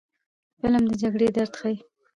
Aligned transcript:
فلم 0.59 0.83
د 0.87 0.91
جګړې 1.01 1.27
درد 1.37 1.53
ښيي 1.59 1.77